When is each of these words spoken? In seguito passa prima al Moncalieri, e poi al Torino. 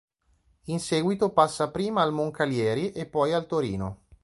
In 0.63 0.79
seguito 0.79 1.29
passa 1.29 1.69
prima 1.69 2.01
al 2.01 2.11
Moncalieri, 2.11 2.91
e 2.91 3.05
poi 3.05 3.33
al 3.33 3.45
Torino. 3.45 3.99